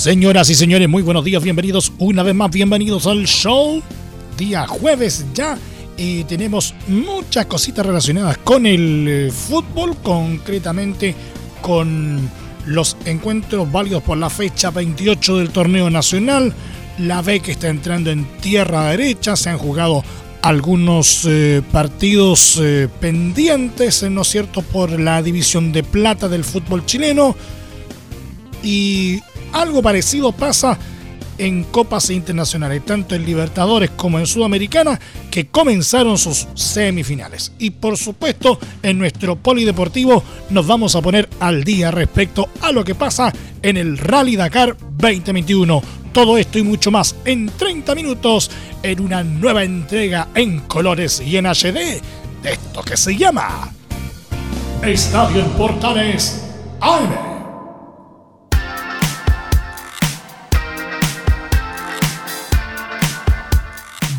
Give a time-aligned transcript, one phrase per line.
[0.00, 3.82] Señoras y señores, muy buenos días, bienvenidos una vez más, bienvenidos al show.
[4.38, 5.58] Día jueves ya
[5.98, 11.14] y tenemos muchas cositas relacionadas con el eh, fútbol, concretamente
[11.60, 12.30] con
[12.64, 16.54] los encuentros válidos por la fecha 28 del torneo nacional.
[16.96, 20.02] La B que está entrando en tierra derecha, se han jugado
[20.40, 26.86] algunos eh, partidos eh, pendientes, ¿no es cierto?, por la división de plata del fútbol
[26.86, 27.36] chileno.
[28.62, 29.20] Y
[29.52, 30.78] algo parecido pasa
[31.40, 37.52] en copas internacionales, tanto en Libertadores como en Sudamericana, que comenzaron sus semifinales.
[37.58, 42.84] Y por supuesto, en nuestro polideportivo nos vamos a poner al día respecto a lo
[42.84, 45.82] que pasa en el Rally Dakar 2021.
[46.12, 48.50] Todo esto y mucho más en 30 minutos
[48.82, 52.02] en una nueva entrega en colores y en HD
[52.42, 53.72] de esto que se llama
[54.82, 56.42] Estadio en Portales
[56.80, 57.29] AM.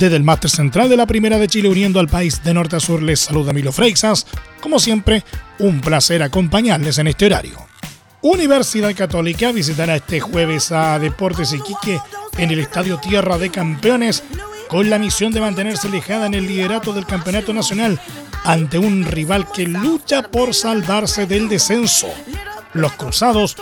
[0.02, 2.80] Desde el máster central de la Primera de Chile uniendo al país de norte a
[2.80, 4.26] sur les saluda Milo Freixas.
[4.60, 5.24] Como siempre,
[5.60, 7.68] un placer acompañarles en este horario.
[8.24, 12.02] Universidad Católica visitará este jueves a Deportes Iquique
[12.40, 14.24] en el Estadio Tierra de Campeones
[14.70, 18.02] con la misión de mantenerse alejada en el liderato del Campeonato Nacional
[18.44, 22.08] ante un rival que lucha por salvarse del descenso.
[22.74, 23.56] Los cruzados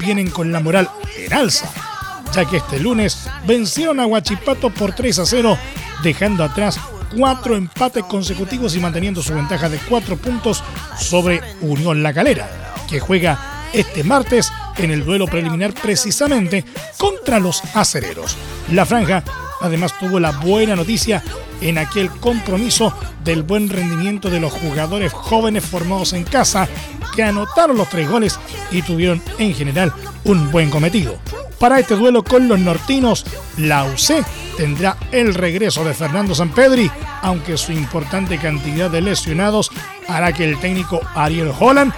[0.00, 1.70] vienen con la moral en alza,
[2.34, 5.56] ya que este lunes vencieron a Huachipato por 3 a 0
[6.04, 6.78] dejando atrás
[7.16, 10.62] cuatro empates consecutivos y manteniendo su ventaja de cuatro puntos
[11.00, 16.64] sobre Unión La Calera, que juega este martes en el duelo preliminar precisamente
[16.98, 18.36] contra los acereros.
[18.70, 19.24] La franja
[19.60, 21.22] además tuvo la buena noticia
[21.64, 22.94] en aquel compromiso
[23.24, 26.68] del buen rendimiento de los jugadores jóvenes formados en casa
[27.16, 28.38] que anotaron los tres goles
[28.70, 29.92] y tuvieron en general
[30.24, 31.18] un buen cometido.
[31.58, 33.24] Para este duelo con los nortinos,
[33.56, 34.24] la UC
[34.56, 36.90] tendrá el regreso de Fernando Sampedri,
[37.22, 39.70] aunque su importante cantidad de lesionados
[40.06, 41.92] hará que el técnico Ariel Holland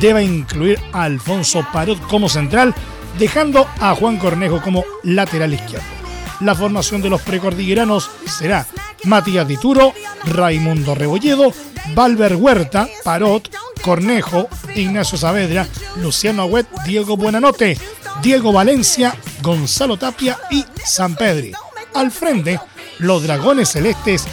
[0.00, 2.74] deba incluir a Alfonso Parot como central,
[3.18, 6.03] dejando a Juan Cornejo como lateral izquierdo.
[6.40, 8.66] La formación de los precordilleranos será
[9.04, 9.92] Matías Dituro,
[10.24, 11.52] Raimundo Rebolledo,
[11.94, 13.50] Valver Huerta, Parot,
[13.82, 17.78] Cornejo, Ignacio Saavedra, Luciano Agüet, Diego Buenanote,
[18.22, 21.52] Diego Valencia, Gonzalo Tapia y San Pedri.
[21.94, 22.58] Al frente,
[22.98, 24.26] los Dragones Celestes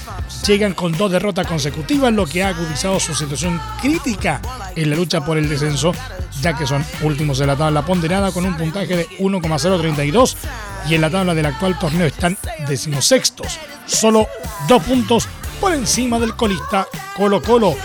[0.48, 4.42] llegan con dos derrotas consecutivas, lo que ha agudizado su situación crítica
[4.76, 5.94] en la lucha por el descenso,
[6.42, 10.38] ya que son últimos de la tabla ponderada con un puntaje de 1,032
[10.90, 12.38] y en la tabla del actual torneo están
[12.68, 14.28] decimosextos, solo
[14.68, 15.28] dos puntos
[15.60, 17.76] por encima del colista Colo Colo.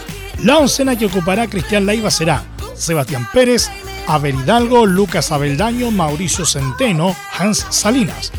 [0.43, 2.43] La oncena que ocupará Cristian Leiva será
[2.75, 3.71] Sebastián Pérez,
[4.07, 8.33] Abel Hidalgo, Lucas Abeldaño, Mauricio Centeno, Hans Salinas,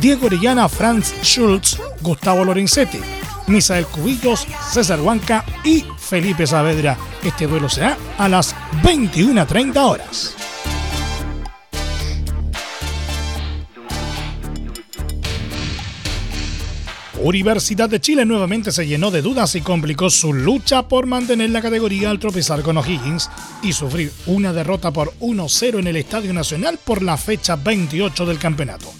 [0.00, 3.00] Diego Orellana, Franz Schultz, Gustavo Lorenzetti,
[3.46, 6.96] Misael Cubillos, César Huanca y Felipe Saavedra.
[7.22, 10.36] Este duelo será a las 21.30 horas.
[17.22, 21.60] Universidad de Chile nuevamente se llenó de dudas y complicó su lucha por mantener la
[21.60, 23.28] categoría al tropezar con O'Higgins
[23.62, 28.38] y sufrir una derrota por 1-0 en el Estadio Nacional por la fecha 28 del
[28.38, 28.90] campeonato.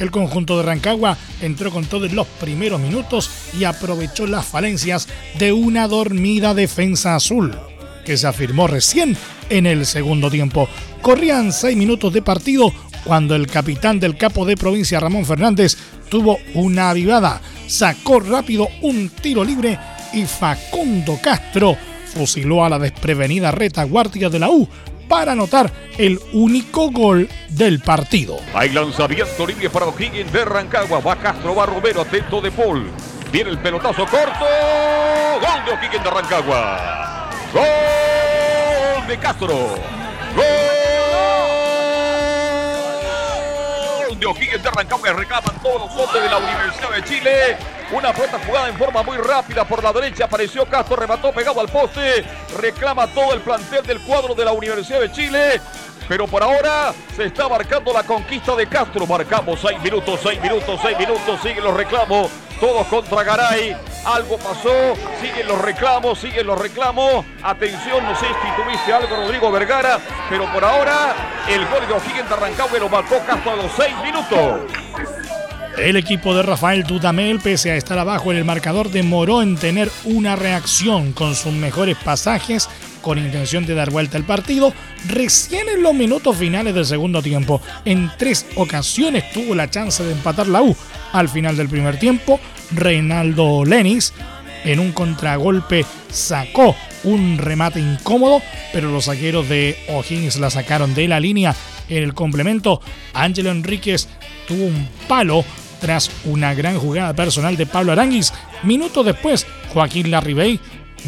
[0.00, 5.06] El conjunto de Rancagua entró con todo en los primeros minutos y aprovechó las falencias
[5.38, 7.56] de una dormida defensa azul,
[8.04, 9.16] que se afirmó recién
[9.50, 10.68] en el segundo tiempo.
[11.02, 12.72] Corrían seis minutos de partido
[13.04, 15.76] cuando el capitán del capo de provincia Ramón Fernández
[16.08, 19.78] tuvo una avivada, sacó rápido un tiro libre
[20.14, 21.76] y Facundo Castro
[22.14, 24.68] fusiló a la desprevenida retaguardia de la U
[25.10, 28.38] para anotar el único gol del partido.
[28.54, 31.00] Hay lanzamiento libre para O'Higgins de Rancagua.
[31.00, 32.88] Va Castro, va Romero, atento de Paul.
[33.32, 34.46] Viene el pelotazo corto.
[35.40, 37.28] Gol de O'Higgins de Rancagua.
[37.52, 39.74] Gol de Castro.
[44.06, 45.12] Gol de O'Higgins de Rancagua.
[45.12, 47.79] Reclaman todos los hombres de la Universidad de Chile.
[47.92, 50.26] Una puerta jugada en forma muy rápida por la derecha.
[50.26, 52.24] Apareció Castro, remató pegado al poste.
[52.56, 55.60] Reclama todo el plantel del cuadro de la Universidad de Chile.
[56.10, 59.06] pero por ahora se está marcando la conquista de Castro.
[59.06, 62.28] Marcamos 6 minutos, 6 minutos, 6 minutos, siguen los reclamos,
[62.58, 63.76] todos contra Garay.
[64.04, 67.24] Algo pasó, siguen los reclamos, siguen los reclamos.
[67.42, 71.14] Atención, no sé si tuviste algo, Rodrigo Vergara, pero por ahora
[71.48, 74.62] el gol de O'Higgins de Rancagua lo marcó Castro a los 6 minutos.
[75.78, 79.90] El equipo de Rafael Dudamel, pese a estar abajo en el marcador, demoró en tener
[80.04, 82.68] una reacción con sus mejores pasajes
[83.00, 84.74] con intención de dar vuelta al partido,
[85.08, 87.60] recién en los minutos finales del segundo tiempo.
[87.84, 90.76] En tres ocasiones tuvo la chance de empatar la U.
[91.12, 92.38] Al final del primer tiempo,
[92.72, 94.12] Reinaldo Lenis
[94.64, 98.42] en un contragolpe sacó un remate incómodo,
[98.72, 101.54] pero los saqueros de O'Higgins la sacaron de la línea.
[101.90, 102.80] En el complemento,
[103.12, 104.08] Ángelo Enríquez
[104.46, 105.44] tuvo un palo
[105.80, 108.32] tras una gran jugada personal de Pablo Aranguis.
[108.62, 110.58] Minutos después, Joaquín Larribey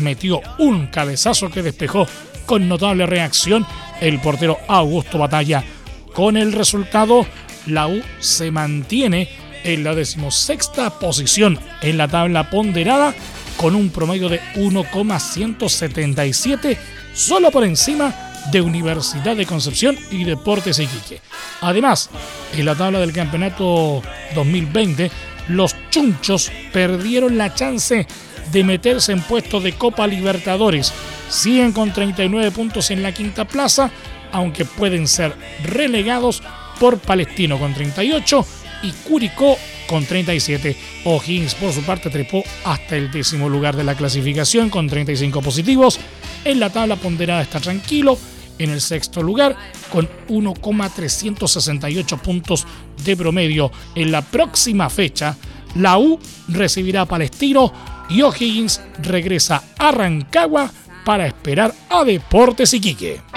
[0.00, 2.06] metió un cabezazo que despejó
[2.46, 3.64] con notable reacción
[4.00, 5.64] el portero Augusto Batalla.
[6.12, 7.24] Con el resultado,
[7.66, 9.28] la U se mantiene
[9.64, 13.14] en la decimosexta posición en la tabla ponderada
[13.56, 16.76] con un promedio de 1,177,
[17.14, 21.20] solo por encima de Universidad de Concepción y Deportes Iquique.
[21.60, 22.10] Además,
[22.56, 24.02] en la tabla del campeonato
[24.34, 25.10] 2020,
[25.48, 28.06] los chunchos perdieron la chance
[28.50, 30.92] de meterse en puestos de Copa Libertadores.
[31.28, 33.90] Siguen con 39 puntos en la quinta plaza,
[34.32, 35.34] aunque pueden ser
[35.64, 36.42] relegados
[36.78, 38.46] por Palestino con 38
[38.82, 39.56] y Curicó
[39.86, 40.76] con 37.
[41.04, 45.98] O'Higgins por su parte trepó hasta el décimo lugar de la clasificación con 35 positivos.
[46.44, 48.18] En la tabla ponderada está tranquilo.
[48.58, 49.56] En el sexto lugar
[49.90, 52.66] con 1,368 puntos
[53.04, 53.70] de promedio.
[53.94, 55.36] En la próxima fecha,
[55.74, 56.18] la U
[56.48, 57.72] recibirá a Palestino
[58.08, 60.70] y O'Higgins regresa a Rancagua
[61.04, 63.31] para esperar a Deportes Iquique.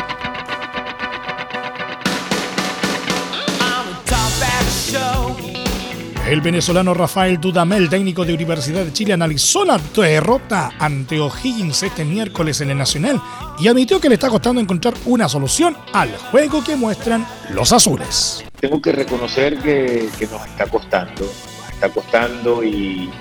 [6.27, 12.03] El venezolano Rafael Dudamel, técnico de Universidad de Chile, analizó la derrota ante O'Higgins este
[12.03, 13.21] miércoles en el Nacional
[13.59, 18.43] y admitió que le está costando encontrar una solución al juego que muestran los azules.
[18.59, 23.11] Tengo que reconocer que, nos está costando, nos está costando y,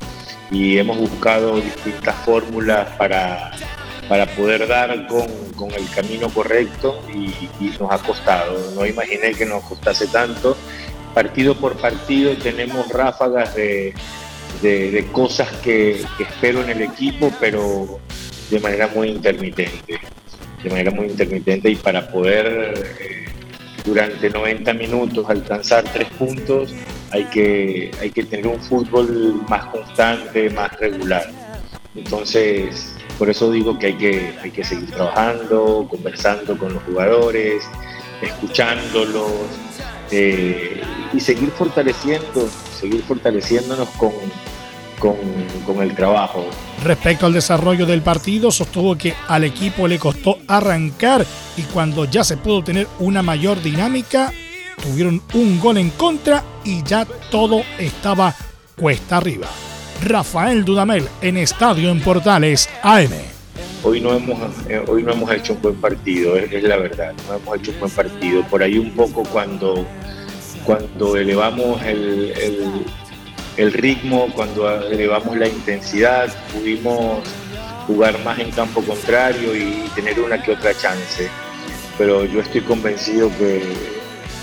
[0.50, 3.50] hemos buscado distintas fórmulas para,
[4.08, 8.72] para poder dar con, el camino correcto y, nos ha costado.
[8.74, 10.56] No imaginé que nos costase tanto
[11.14, 13.94] partido por partido tenemos ráfagas de,
[15.12, 18.00] cosas que, espero en el equipo, pero
[18.50, 20.00] de manera muy intermitente.
[20.62, 23.24] De manera muy intermitente y para poder eh,
[23.84, 26.72] durante 90 minutos alcanzar tres puntos
[27.10, 31.30] hay que, hay que tener un fútbol más constante, más regular.
[31.94, 37.64] Entonces, por eso digo que hay que, hay que seguir trabajando, conversando con los jugadores,
[38.20, 39.30] escuchándolos,
[40.10, 40.80] eh,
[41.14, 44.12] y seguir fortaleciendo, seguir fortaleciéndonos con,
[44.98, 46.44] con, el trabajo.
[46.82, 51.24] Respecto al desarrollo del partido, sostuvo que al equipo le costó arrancar
[51.56, 54.32] y cuando ya se pudo tener una mayor dinámica,
[54.82, 58.34] tuvieron un gol en contra y ya todo estaba
[58.76, 59.46] cuesta arriba.
[60.02, 63.12] Rafael Dudamel en Estadio en Portales AM.
[63.82, 64.38] Hoy no hemos,
[64.68, 67.80] eh, hoy no hemos hecho un buen partido, es, la verdad, no hemos hecho un
[67.80, 68.42] buen partido.
[68.44, 69.86] Por ahí un poco cuando
[70.64, 72.84] cuando elevamos el,
[73.72, 77.22] ritmo, cuando elevamos la intensidad, pudimos
[77.86, 81.28] jugar más en campo contrario y tener una que otra chance.
[81.98, 83.62] Pero yo estoy convencido que,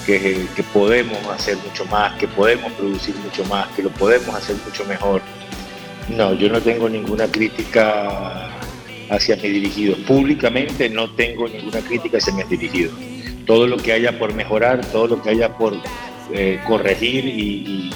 [0.06, 4.86] que, podemos hacer mucho más, que podemos producir mucho más, que lo podemos hacer mucho
[4.86, 5.22] mejor.
[6.10, 8.50] No, yo no tengo ninguna crítica
[9.10, 9.98] hacia mis dirigidos.
[10.00, 12.94] Públicamente no tengo ninguna crítica hacia mis dirigidos.
[13.46, 15.74] Todo lo que haya por mejorar, todo lo que haya por
[16.34, 17.92] eh, corregir y,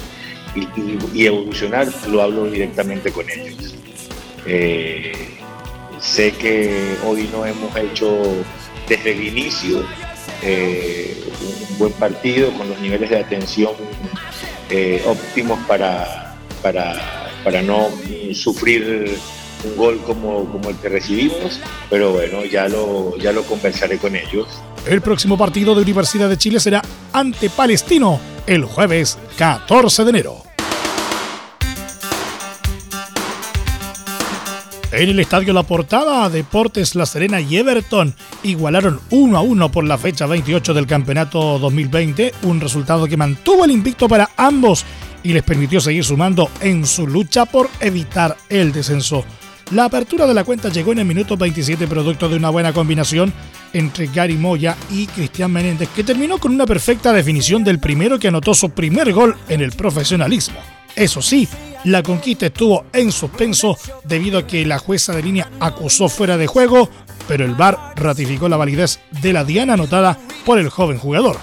[1.14, 3.74] evolucionar, lo hablo directamente con ellos.
[4.46, 5.12] Eh,
[6.00, 8.22] sé que hoy no hemos hecho
[8.88, 9.84] desde el inicio
[10.42, 11.14] eh,
[11.70, 13.72] un buen partido con los niveles de atención
[15.06, 17.88] óptimos para, para, para no
[18.32, 19.18] sufrir
[19.64, 24.16] un gol como, como el que recibimos, pero bueno, ya lo, ya lo conversaré con
[24.16, 24.46] ellos.
[24.86, 26.80] El próximo partido de Universidad de Chile será
[27.12, 30.42] ante Palestino el jueves 14 de enero.
[34.92, 38.14] En el estadio La Portada, Deportes La Serena y Everton
[38.44, 43.64] igualaron 1 a 1 por la fecha 28 del campeonato 2020, un resultado que mantuvo
[43.64, 44.84] el invicto para ambos
[45.24, 49.24] y les permitió seguir sumando en su lucha por evitar el descenso.
[49.72, 53.32] La apertura de la cuenta llegó en el minuto 27 producto de una buena combinación
[53.76, 58.28] entre Gary Moya y Cristian Menéndez, que terminó con una perfecta definición del primero que
[58.28, 60.56] anotó su primer gol en el profesionalismo.
[60.94, 61.46] Eso sí,
[61.84, 66.46] la conquista estuvo en suspenso debido a que la jueza de línea acusó fuera de
[66.46, 66.88] juego,
[67.28, 71.36] pero el VAR ratificó la validez de la diana anotada por el joven jugador.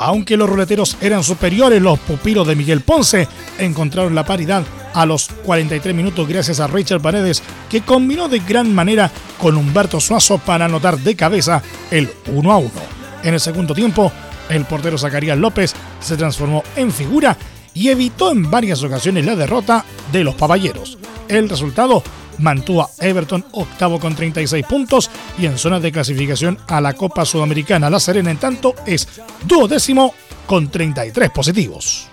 [0.00, 3.28] Aunque los ruleteros eran superiores, los pupilos de Miguel Ponce
[3.58, 4.64] encontraron la paridad
[4.94, 10.00] a los 43 minutos gracias a Richard Paredes, que combinó de gran manera con Humberto
[10.00, 12.70] Suazo para anotar de cabeza el 1 a 1.
[13.24, 14.10] En el segundo tiempo,
[14.48, 17.36] el portero Zacarías López se transformó en figura
[17.74, 20.96] y evitó en varias ocasiones la derrota de los paballeros.
[21.28, 22.02] El resultado
[22.40, 27.24] mantuvo a Everton octavo con 36 puntos y en zona de clasificación a la Copa
[27.24, 29.08] Sudamericana La Serena en tanto es
[29.46, 30.14] duodécimo
[30.46, 32.10] con 33 positivos.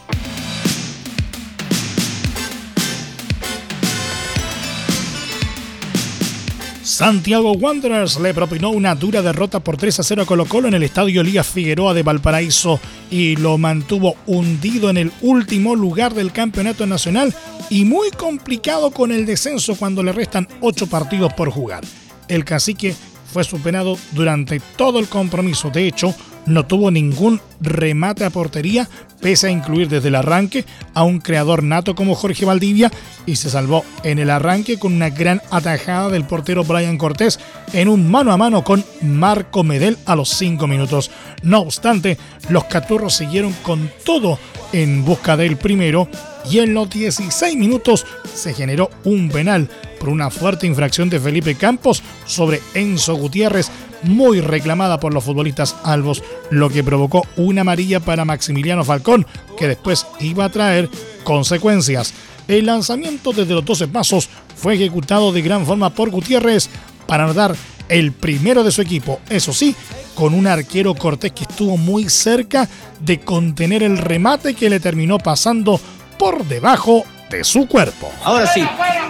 [6.97, 10.73] Santiago Wanderers le propinó una dura derrota por 3 a 0 a Colo Colo en
[10.73, 12.79] el estadio Elías Figueroa de Valparaíso
[13.11, 17.35] y lo mantuvo hundido en el último lugar del campeonato nacional
[17.69, 21.83] y muy complicado con el descenso cuando le restan 8 partidos por jugar.
[22.29, 22.95] El cacique
[23.31, 26.15] fue superado durante todo el compromiso, de hecho,
[26.47, 28.89] no tuvo ningún remate a portería,
[29.21, 32.91] pese a incluir desde el arranque a un creador nato como Jorge Valdivia
[33.25, 37.39] y se salvó en el arranque con una gran atajada del portero Brian Cortés
[37.73, 41.11] en un mano a mano con Marco Medel a los 5 minutos.
[41.43, 42.17] No obstante,
[42.49, 44.39] los caturros siguieron con todo
[44.71, 46.07] en busca del primero
[46.49, 51.55] y en los 16 minutos se generó un penal por una fuerte infracción de Felipe
[51.55, 53.69] Campos sobre Enzo Gutiérrez
[54.03, 59.25] muy reclamada por los futbolistas albos, lo que provocó una amarilla para Maximiliano Falcón,
[59.57, 60.89] que después iba a traer
[61.23, 62.13] consecuencias.
[62.47, 66.69] El lanzamiento desde los 12 pasos fue ejecutado de gran forma por Gutiérrez
[67.05, 67.55] para dar
[67.89, 69.75] el primero de su equipo, eso sí,
[70.15, 72.67] con un arquero Cortés que estuvo muy cerca
[72.99, 75.79] de contener el remate que le terminó pasando
[76.17, 78.11] por debajo de su cuerpo.
[78.23, 78.61] Ahora sí,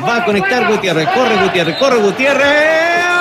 [0.03, 3.16] va a conectar Gutiérrez, corre Gutiérrez, corre Gutiérrez.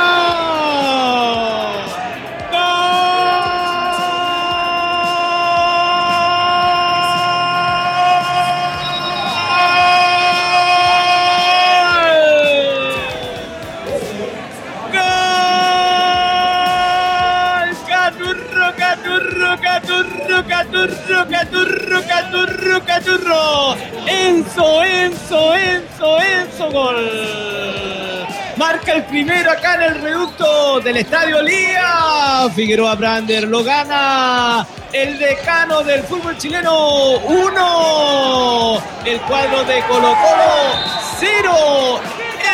[24.07, 28.27] Enzo, Enzo, Enzo, Enzo, gol.
[28.57, 32.49] Marca el primero acá en el reducto del Estadio Lía.
[32.55, 34.67] Figueroa Brander lo gana.
[34.93, 38.81] El decano del fútbol chileno, uno.
[39.05, 40.75] El cuadro de Colo Colo,
[41.19, 42.01] cero.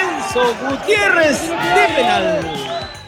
[0.02, 2.61] Enzo Gutiérrez de penal.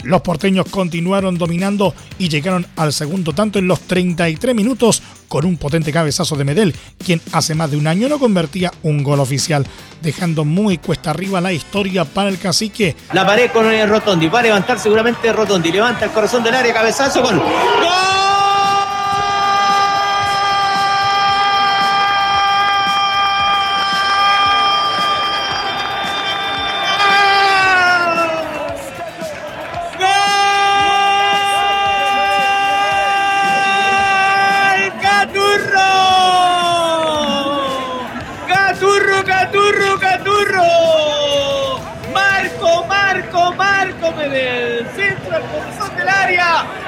[0.04, 5.56] Los porteños continuaron dominando y llegaron al segundo tanto en los 33 minutos con un
[5.56, 9.66] potente cabezazo de Medel, quien hace más de un año no convertía un gol oficial,
[10.02, 12.94] dejando muy cuesta arriba la historia para el cacique.
[13.12, 16.72] La pared con el Rotondi, va a levantar seguramente Rotondi, levanta el corazón del área,
[16.72, 17.38] cabezazo con...
[17.38, 18.03] ¡Gol!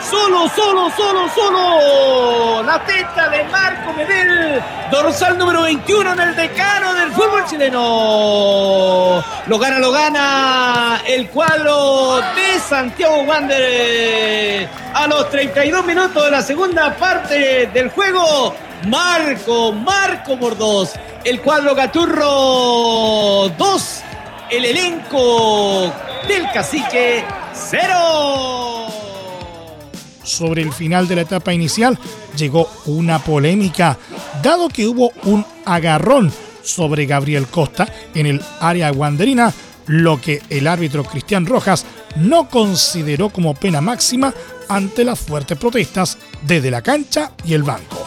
[0.00, 2.62] Solo, solo, solo, solo.
[2.62, 4.62] La teta de Marco Medel.
[4.90, 9.22] Dorsal número 21 en el decano del fútbol chileno.
[9.46, 14.68] Lo gana, lo gana el cuadro de Santiago Wander.
[14.94, 18.54] A los 32 minutos de la segunda parte del juego.
[18.86, 20.94] Marco, Marco Mordós.
[21.24, 24.02] El cuadro Gaturro 2.
[24.50, 25.92] El elenco
[26.26, 28.65] del cacique 0
[30.26, 31.98] sobre el final de la etapa inicial
[32.36, 33.96] llegó una polémica,
[34.42, 39.52] dado que hubo un agarrón sobre Gabriel Costa en el área guanderina,
[39.86, 44.34] lo que el árbitro Cristian Rojas no consideró como pena máxima
[44.68, 48.04] ante las fuertes protestas desde la cancha y el banco.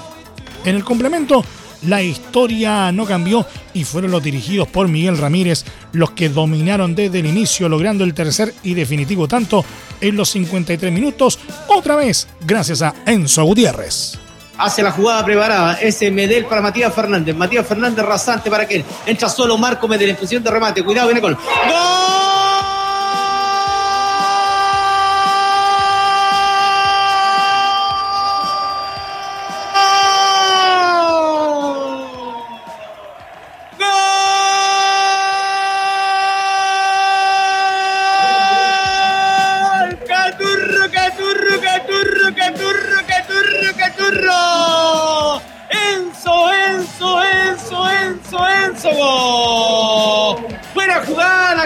[0.66, 1.44] En el complemento,
[1.84, 7.20] la historia no cambió y fueron los dirigidos por Miguel Ramírez los que dominaron desde
[7.20, 9.64] el inicio, logrando el tercer y definitivo tanto
[10.02, 14.18] en los 53 minutos, otra vez gracias a Enzo Gutiérrez.
[14.58, 19.30] Hace la jugada preparada, ese Medel para Matías Fernández, Matías Fernández rasante para que entra
[19.30, 21.99] solo Marco Medel en función de remate, cuidado, viene con ¡Gol!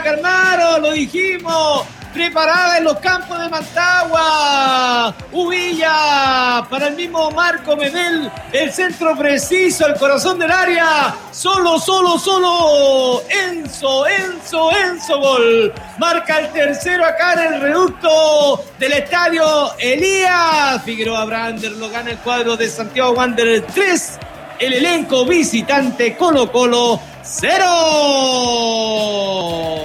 [0.02, 5.14] Armaron, lo dijimos preparada en los campos de Mantagua.
[5.32, 8.32] Uvilla para el mismo Marco Medel.
[8.52, 11.16] El centro preciso, el corazón del área.
[11.32, 13.24] Solo, solo, solo.
[13.30, 15.74] Enzo, Enzo, Enzo Gol.
[15.98, 20.82] Marca el tercero acá en el reducto del estadio Elías.
[20.84, 24.20] Figueroa Brander lo gana el cuadro de Santiago Wanderers 3.
[24.60, 29.83] El elenco visitante Colo Colo 0.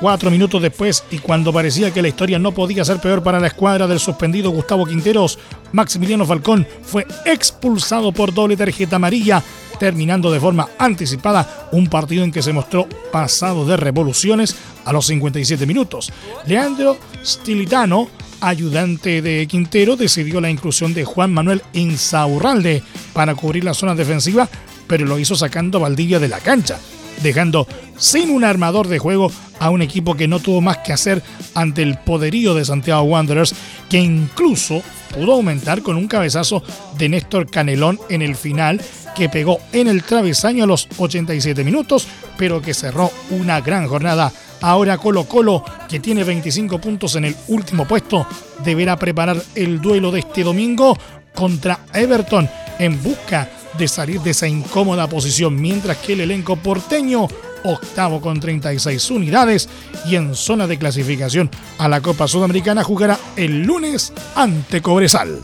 [0.00, 3.48] Cuatro minutos después, y cuando parecía que la historia no podía ser peor para la
[3.48, 5.38] escuadra del suspendido Gustavo Quinteros,
[5.72, 9.42] Maximiliano Falcón fue expulsado por doble tarjeta amarilla,
[9.78, 15.04] terminando de forma anticipada un partido en que se mostró pasado de revoluciones a los
[15.04, 16.10] 57 minutos.
[16.46, 18.08] Leandro Stilitano,
[18.40, 24.48] ayudante de Quintero, decidió la inclusión de Juan Manuel Insaurralde para cubrir la zona defensiva,
[24.86, 26.78] pero lo hizo sacando a Valdivia de la cancha
[27.22, 27.66] dejando
[27.96, 29.30] sin un armador de juego
[29.60, 31.22] a un equipo que no tuvo más que hacer
[31.54, 33.54] ante el poderío de Santiago Wanderers,
[33.88, 34.82] que incluso
[35.14, 36.62] pudo aumentar con un cabezazo
[36.98, 38.80] de Néstor Canelón en el final,
[39.14, 44.32] que pegó en el travesaño a los 87 minutos, pero que cerró una gran jornada.
[44.62, 48.26] Ahora Colo Colo, que tiene 25 puntos en el último puesto,
[48.64, 50.96] deberá preparar el duelo de este domingo
[51.34, 52.48] contra Everton
[52.78, 53.48] en busca
[53.78, 57.28] de salir de esa incómoda posición, mientras que el elenco porteño,
[57.64, 59.68] octavo con 36 unidades
[60.06, 65.40] y en zona de clasificación a la Copa Sudamericana, jugará el lunes ante Cobresal.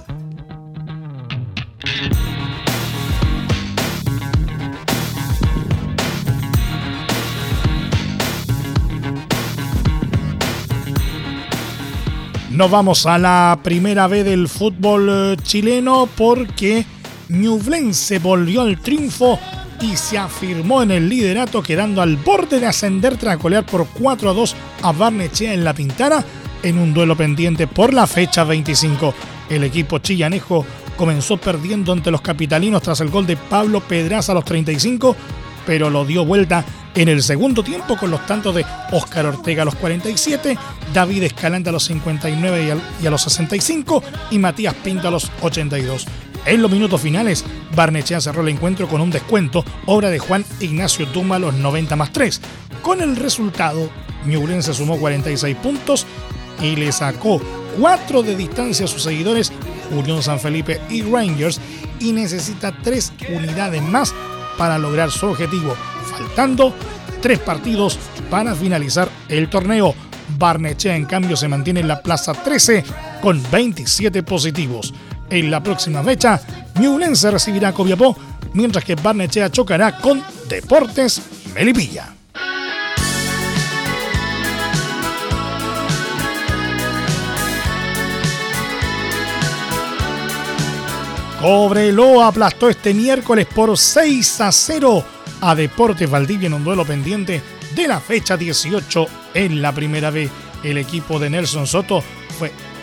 [12.56, 16.86] Nos vamos a la primera vez del fútbol eh, chileno porque
[17.28, 19.38] Ñublense volvió al triunfo
[19.80, 24.30] y se afirmó en el liderato quedando al borde de ascender tras golear por 4
[24.30, 26.25] a 2 a Barnechea en La Pintana
[26.62, 29.15] en un duelo pendiente por la fecha 25.
[29.50, 30.65] El equipo chillanejo
[30.97, 35.15] comenzó perdiendo ante los capitalinos tras el gol de Pablo Pedraza a los 35,
[35.67, 39.65] pero lo dio vuelta en el segundo tiempo con los tantos de Óscar Ortega a
[39.67, 40.56] los 47,
[40.95, 46.06] David Escalante a los 59 y a los 65 y Matías Pinto a los 82.
[46.47, 51.09] En los minutos finales, Barnechea cerró el encuentro con un descuento, obra de Juan Ignacio
[51.09, 52.41] Tuma a los 90 más 3.
[52.82, 53.91] Con el resultado,
[54.61, 56.06] se sumó 46 puntos
[56.63, 57.41] y le sacó
[57.80, 59.52] 4 de distancia a sus seguidores
[59.91, 61.61] Unión San Felipe y Rangers
[61.99, 64.15] y necesita 3 unidades más
[64.56, 65.75] para lograr su objetivo,
[66.11, 66.73] faltando
[67.23, 67.99] 3 partidos
[68.30, 69.95] para finalizar el torneo.
[70.39, 72.85] Barnechea en cambio se mantiene en la plaza 13
[73.21, 74.95] con 27 positivos.
[75.30, 76.41] En la próxima fecha,
[76.80, 77.75] Ñublense recibirá a
[78.52, 81.21] mientras que Barnechea chocará con Deportes
[81.54, 82.12] Melipilla.
[91.41, 95.04] Cobreloa aplastó este miércoles por 6 a 0
[95.43, 97.43] a Deportes Valdivia en un duelo pendiente
[97.75, 100.30] de la fecha 18 en la primera vez.
[100.65, 102.02] El equipo de Nelson Soto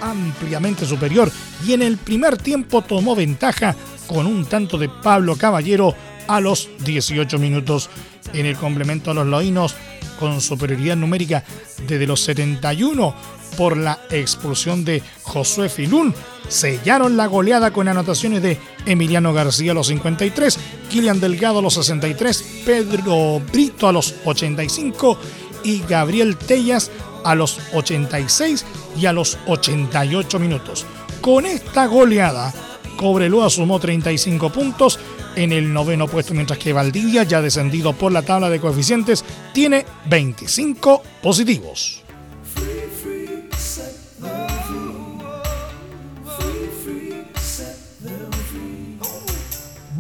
[0.04, 1.32] ampliamente superior
[1.66, 3.76] y en el primer tiempo tomó ventaja
[4.08, 5.96] con un tanto de Pablo Caballero
[6.28, 7.90] a los 18 minutos.
[8.34, 9.76] En el complemento a los loínos,
[10.20, 11.44] con superioridad numérica
[11.88, 13.16] desde los 71
[13.58, 16.14] por la expulsión de Josué Filún,
[16.48, 20.58] sellaron la goleada con anotaciones de Emiliano García a los 53,
[20.90, 25.20] Kilian Delgado a los 63, Pedro Brito a los 85
[25.64, 26.90] y Gabriel Tellas
[27.24, 28.66] a los 86
[28.98, 30.86] y a los 88 minutos.
[31.22, 32.54] Con esta goleada,
[32.98, 35.00] Cobreloa sumó 35 puntos
[35.36, 39.86] en el noveno puesto, mientras que Valdivia, ya descendido por la tabla de coeficientes, tiene
[40.06, 42.03] 25 positivos.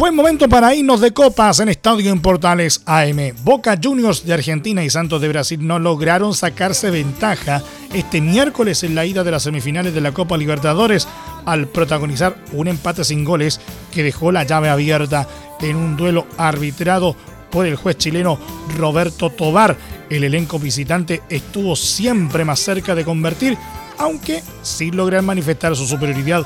[0.03, 3.33] Buen momento para irnos de copas en Estadio en Portales AM.
[3.45, 7.63] Boca Juniors de Argentina y Santos de Brasil no lograron sacarse ventaja
[7.93, 11.07] este miércoles en la ida de las semifinales de la Copa Libertadores
[11.45, 13.61] al protagonizar un empate sin goles
[13.93, 15.25] que dejó la llave abierta
[15.61, 17.15] en un duelo arbitrado
[17.49, 18.37] por el juez chileno
[18.77, 19.77] Roberto Tobar.
[20.09, 23.57] El elenco visitante estuvo siempre más cerca de convertir,
[23.97, 26.45] aunque sin lograr manifestar su superioridad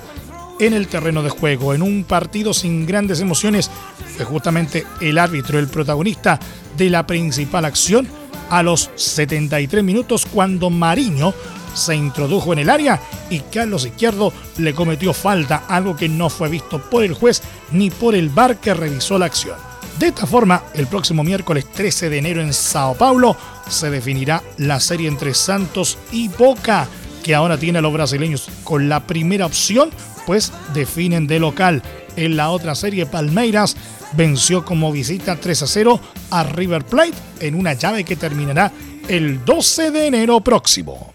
[0.60, 1.74] en el terreno de juego.
[1.74, 3.70] En un partido sin grandes emociones,
[4.16, 6.40] fue justamente el árbitro el protagonista
[6.78, 8.08] de la principal acción
[8.50, 11.34] a los 73 minutos cuando Mariño
[11.74, 16.50] se introdujo en el área y Carlos Izquierdo le cometió falta, algo que no fue
[16.50, 17.42] visto por el juez
[17.72, 19.58] ni por el VAR que revisó la acción.
[20.00, 23.36] De esta forma, el próximo miércoles 13 de enero en Sao Paulo
[23.68, 26.88] se definirá la serie entre Santos y Boca,
[27.24, 29.90] que ahora tiene a los brasileños con la primera opción,
[30.28, 31.82] pues definen de local.
[32.18, 33.78] En la otra serie, Palmeiras
[34.12, 36.00] venció como visita 3 a 0
[36.32, 38.72] a River Plate en una llave que terminará
[39.08, 41.14] el 12 de enero próximo.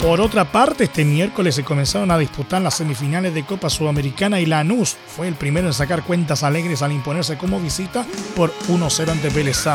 [0.00, 4.46] Por otra parte, este miércoles se comenzaron a disputar las semifinales de Copa Sudamericana y
[4.46, 9.28] Lanús fue el primero en sacar cuentas alegres al imponerse como visita por 1-0 ante
[9.28, 9.66] Vélez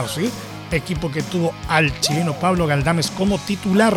[0.71, 3.95] equipo que tuvo al chileno Pablo Galdames como titular.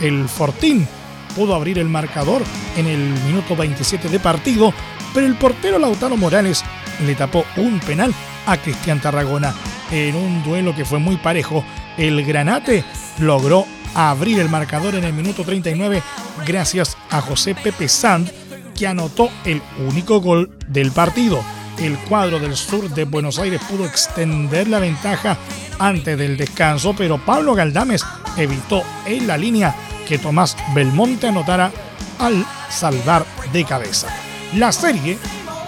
[0.00, 0.86] El Fortín
[1.34, 2.42] pudo abrir el marcador
[2.76, 4.72] en el minuto 27 de partido,
[5.14, 6.64] pero el portero Lautaro Morales
[7.04, 8.14] le tapó un penal
[8.46, 9.54] a Cristian Tarragona.
[9.90, 11.64] En un duelo que fue muy parejo,
[11.96, 12.84] el Granate
[13.18, 16.02] logró abrir el marcador en el minuto 39
[16.46, 18.30] gracias a José Pepe Sand,
[18.74, 21.42] que anotó el único gol del partido.
[21.78, 25.36] El cuadro del sur de Buenos Aires pudo extender la ventaja
[25.78, 28.04] antes del descanso, pero Pablo Galdames
[28.36, 29.74] evitó en la línea
[30.06, 31.72] que Tomás Belmonte anotara
[32.18, 34.08] al salvar de cabeza.
[34.54, 35.18] La serie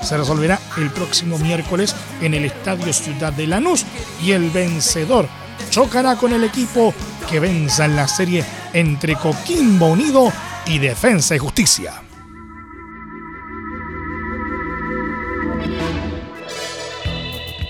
[0.02, 3.84] se resolverá el próximo miércoles en el Estadio Ciudad de Lanús
[4.22, 5.26] y el vencedor
[5.70, 6.94] chocará con el equipo
[7.28, 10.32] que venza en la serie entre Coquimbo Unido
[10.66, 12.02] y Defensa y Justicia.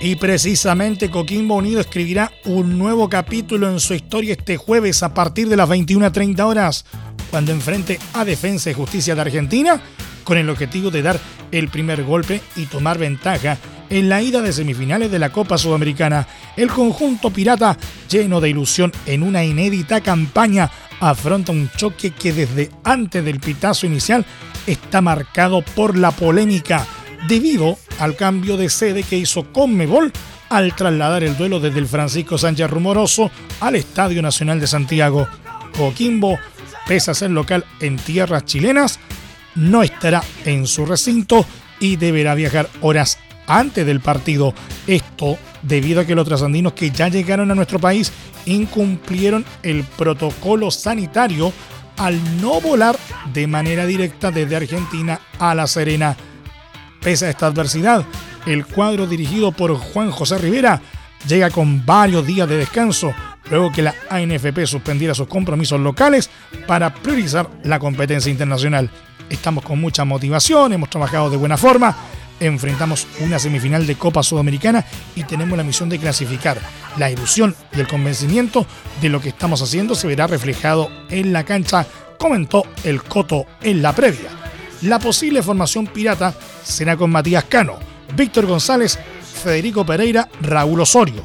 [0.04, 5.48] Y precisamente Coquimbo Unido escribirá un nuevo capítulo en su historia este jueves a partir
[5.48, 6.84] de las 21.30 horas,
[7.30, 9.80] cuando enfrente a Defensa y Justicia de Argentina,
[10.22, 11.18] con el objetivo de dar
[11.52, 13.56] el primer golpe y tomar ventaja
[13.88, 16.28] en la ida de semifinales de la Copa Sudamericana.
[16.54, 17.78] El conjunto pirata,
[18.10, 23.86] lleno de ilusión en una inédita campaña, afronta un choque que desde antes del pitazo
[23.86, 24.26] inicial
[24.66, 26.86] está marcado por la polémica
[27.26, 30.12] debido al cambio de sede que hizo Conmebol
[30.48, 33.30] al trasladar el duelo desde el Francisco Sánchez Rumoroso
[33.60, 35.26] al Estadio Nacional de Santiago.
[35.76, 36.38] Coquimbo,
[36.86, 39.00] pese a ser local en tierras chilenas,
[39.54, 41.44] no estará en su recinto
[41.80, 44.54] y deberá viajar horas antes del partido.
[44.86, 48.12] Esto debido a que los trasandinos que ya llegaron a nuestro país
[48.46, 51.52] incumplieron el protocolo sanitario
[51.96, 52.96] al no volar
[53.32, 56.16] de manera directa desde Argentina a La Serena.
[57.04, 58.02] Pese a esta adversidad,
[58.46, 60.80] el cuadro dirigido por Juan José Rivera
[61.28, 63.14] llega con varios días de descanso
[63.50, 66.30] luego que la ANFP suspendiera sus compromisos locales
[66.66, 68.88] para priorizar la competencia internacional.
[69.28, 71.94] Estamos con mucha motivación, hemos trabajado de buena forma,
[72.40, 74.82] enfrentamos una semifinal de Copa Sudamericana
[75.14, 76.58] y tenemos la misión de clasificar.
[76.96, 78.66] La ilusión y el convencimiento
[79.02, 81.86] de lo que estamos haciendo se verá reflejado en la cancha,
[82.18, 84.43] comentó el Coto en la previa.
[84.84, 87.78] La posible formación pirata será con Matías Cano,
[88.14, 88.98] Víctor González,
[89.42, 91.24] Federico Pereira, Raúl Osorio,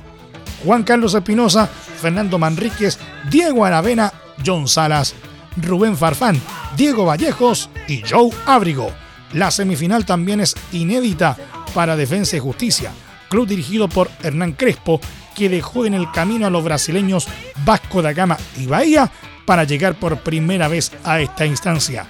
[0.63, 2.97] Juan Carlos Espinosa, Fernando Manríquez,
[3.29, 4.13] Diego Aravena,
[4.45, 5.13] John Salas,
[5.57, 6.39] Rubén Farfán,
[6.77, 8.93] Diego Vallejos y Joe Ábrigo.
[9.33, 11.35] La semifinal también es inédita
[11.73, 12.93] para Defensa y Justicia,
[13.27, 15.01] club dirigido por Hernán Crespo,
[15.35, 17.27] que dejó en el camino a los brasileños
[17.65, 19.11] Vasco da Gama y Bahía
[19.45, 22.07] para llegar por primera vez a esta instancia.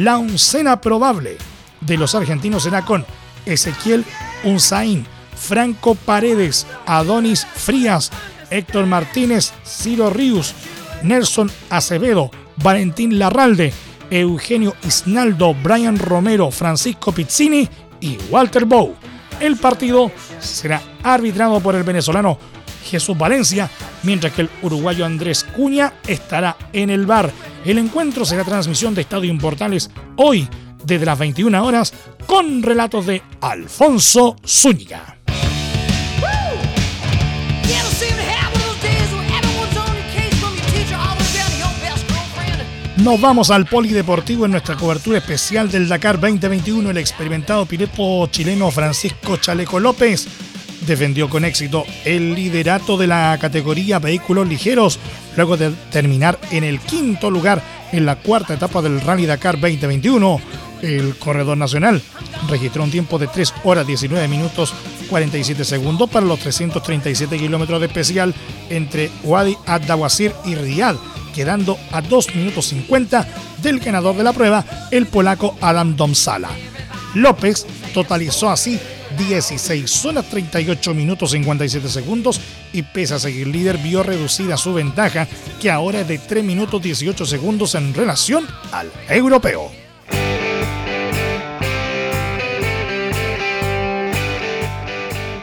[0.00, 1.36] La oncena probable
[1.82, 3.04] de los argentinos será con
[3.44, 4.06] Ezequiel
[4.44, 8.10] Unzaín, Franco Paredes, Adonis Frías,
[8.48, 10.54] Héctor Martínez, Ciro Ríos,
[11.02, 12.30] Nelson Acevedo,
[12.62, 13.74] Valentín Larralde,
[14.10, 17.68] Eugenio Isnaldo, Brian Romero, Francisco Pizzini
[18.00, 18.94] y Walter Bow.
[19.38, 22.38] El partido será arbitrado por el venezolano
[22.86, 23.68] Jesús Valencia,
[24.02, 27.30] mientras que el uruguayo Andrés Cuña estará en el bar.
[27.64, 30.48] El encuentro será transmisión de Estadio Importales hoy
[30.84, 31.92] desde las 21 horas
[32.26, 35.18] con relatos de Alfonso Zúñiga.
[42.96, 46.90] Nos vamos al polideportivo en nuestra cobertura especial del Dakar 2021.
[46.90, 50.28] El experimentado piloto chileno Francisco Chaleco López
[50.86, 54.98] defendió con éxito el liderato de la categoría vehículos ligeros,
[55.36, 57.62] luego de terminar en el quinto lugar
[57.92, 60.40] en la cuarta etapa del Rally Dakar 2021.
[60.82, 62.00] El corredor nacional
[62.48, 64.72] registró un tiempo de 3 horas 19 minutos
[65.10, 68.34] 47 segundos para los 337 kilómetros de especial
[68.70, 70.96] entre Wadi ad-Dawasir y Riyadh,
[71.34, 73.28] quedando a 2 minutos 50
[73.60, 76.48] del ganador de la prueba, el polaco Adam Domsala.
[77.14, 78.78] López totalizó así
[79.28, 82.40] 16 horas 38 minutos 57 segundos
[82.72, 85.28] y pese a seguir líder vio reducida su ventaja
[85.60, 89.70] que ahora es de 3 minutos 18 segundos en relación al europeo.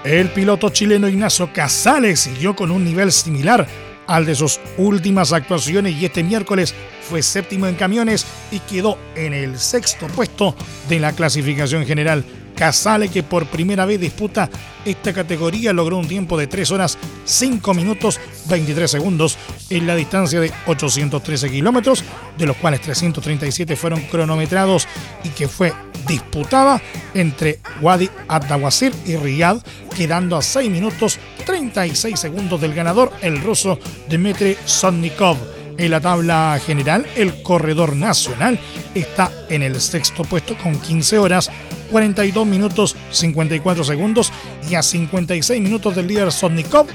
[0.04, 3.68] El piloto chileno Ignacio Casales siguió con un nivel similar
[4.08, 9.34] al de sus últimas actuaciones y este miércoles fue séptimo en camiones y quedó en
[9.34, 10.56] el sexto puesto
[10.90, 12.24] de la clasificación general.
[12.58, 14.50] Casale, que por primera vez disputa
[14.84, 19.38] esta categoría, logró un tiempo de 3 horas 5 minutos 23 segundos
[19.70, 22.04] en la distancia de 813 kilómetros,
[22.38, 24.88] de los cuales 337 fueron cronometrados
[25.24, 25.74] y que fue
[26.08, 26.82] disputada
[27.14, 29.62] entre Wadi Adawasir y Riyad,
[29.96, 35.38] quedando a 6 minutos 36 segundos del ganador, el ruso Dmitry Sotnikov.
[35.78, 38.60] En la tabla general, el corredor nacional
[38.96, 41.52] está en el sexto puesto con 15 horas,
[41.92, 44.32] 42 minutos 54 segundos
[44.70, 46.88] y a 56 minutos del líder Sotnikov,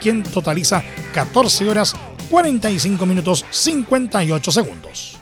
[0.00, 0.82] quien totaliza
[1.14, 1.94] 14 horas
[2.30, 5.20] 45 minutos 58 segundos.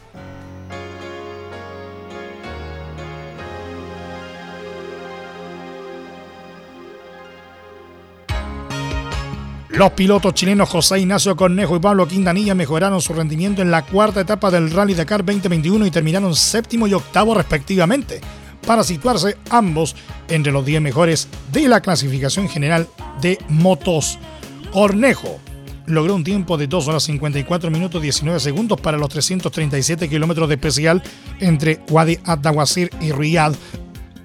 [9.78, 14.22] Los pilotos chilenos José Ignacio Cornejo y Pablo Quintanilla mejoraron su rendimiento en la cuarta
[14.22, 18.20] etapa del Rally Dakar 2021 y terminaron séptimo y octavo respectivamente,
[18.68, 19.96] para situarse ambos
[20.28, 22.86] entre los 10 mejores de la clasificación general
[23.22, 24.18] de motos.
[24.74, 25.38] Cornejo
[25.86, 30.56] logró un tiempo de 2 horas 54 minutos 19 segundos para los 337 kilómetros de
[30.56, 31.02] especial
[31.40, 33.54] entre Wadi Adawasir y Riyadh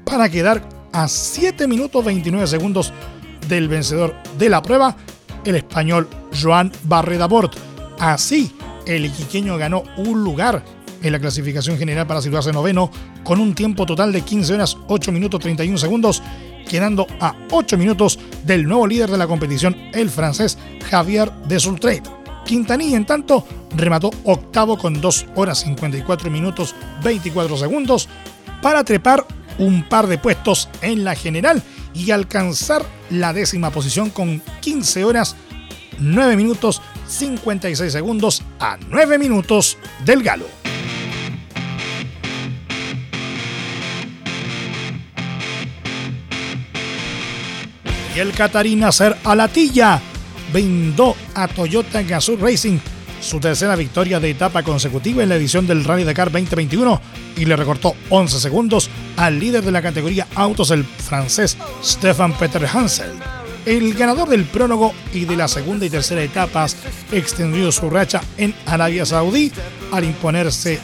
[0.04, 2.92] para quedar a 7 minutos 29 segundos
[3.48, 4.98] del vencedor de la prueba
[5.46, 6.10] el español
[6.42, 7.56] Joan Barreda Bort.
[7.98, 8.52] Así,
[8.86, 10.66] el iquiqueño ganó un lugar
[11.02, 12.92] en la clasificación general para situarse noveno
[13.24, 16.22] con un tiempo total de 15 horas 8 minutos 31 segundos,
[16.70, 20.58] quedando a 8 minutos del nuevo líder de la competición, el francés
[20.90, 21.60] Javier de
[22.46, 28.10] Quintanilla, en tanto, remató octavo con 2 horas 54 minutos 24 segundos
[28.62, 29.26] para trepar
[29.58, 31.62] un par de puestos en la general
[31.94, 35.36] y alcanzar la décima posición con 15 horas
[36.00, 40.63] 9 minutos 56 segundos a 9 minutos del galo.
[48.16, 50.00] Y el Catarí Nacer Alatilla
[50.52, 52.78] vendó a Toyota Gazoo Racing
[53.20, 57.02] su tercera victoria de etapa consecutiva en la edición del Rally Dakar 2021
[57.38, 62.66] y le recortó 11 segundos al líder de la categoría autos, el francés Stefan Peter
[62.66, 63.12] Hansel.
[63.66, 66.76] El ganador del prólogo y de la segunda y tercera etapas
[67.12, 69.52] extendió su racha en Arabia Saudí
[69.92, 70.80] al imponerse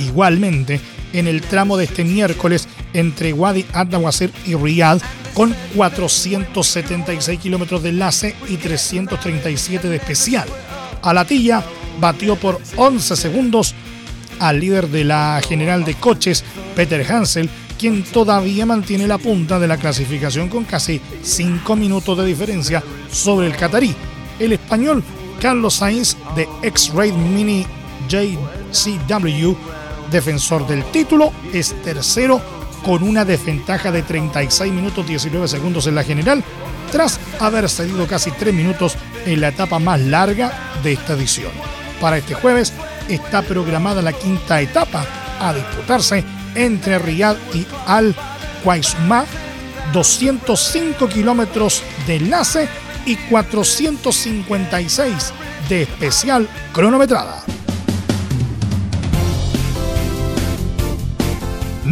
[0.00, 0.80] igualmente
[1.12, 5.02] en el tramo de este miércoles entre Wadi Adawasir y Riyadh
[5.34, 10.48] con 476 kilómetros de enlace y 337 de especial.
[11.02, 11.64] Alatilla
[12.00, 13.74] batió por 11 segundos
[14.38, 19.68] al líder de la general de coches, Peter Hansel, quien todavía mantiene la punta de
[19.68, 23.94] la clasificación con casi 5 minutos de diferencia sobre el catarí.
[24.38, 25.02] El español
[25.40, 27.66] Carlos Sainz de X-Ray Mini
[28.08, 29.54] JCW,
[30.10, 36.04] defensor del título, es tercero con una desventaja de 36 minutos 19 segundos en la
[36.04, 36.44] general,
[36.90, 41.52] tras haber cedido casi 3 minutos en la etapa más larga de esta edición.
[42.00, 42.72] Para este jueves
[43.08, 45.06] está programada la quinta etapa
[45.40, 48.14] a disputarse entre Riyadh y Al
[48.64, 49.24] Qaisma,
[49.92, 52.68] 205 kilómetros de enlace
[53.06, 55.32] y 456
[55.68, 57.42] de especial cronometrada.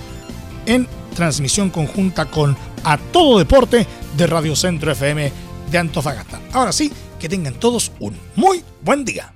[0.66, 5.32] en transmisión conjunta con A Todo Deporte de Radio Centro FM
[5.72, 6.40] de Antofagasta.
[6.54, 9.32] Ahora sí, que tengan todos un muy buen día.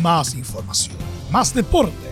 [0.00, 0.96] Más información,
[1.30, 2.11] más deporte.